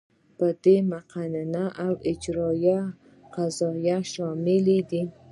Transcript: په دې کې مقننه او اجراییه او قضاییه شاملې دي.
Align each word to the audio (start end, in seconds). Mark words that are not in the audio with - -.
په 0.37 0.47
دې 0.63 0.77
کې 0.81 0.87
مقننه 0.91 1.65
او 1.85 1.93
اجراییه 2.11 2.79
او 2.87 2.93
قضاییه 3.35 3.97
شاملې 4.13 4.79
دي. 4.89 5.03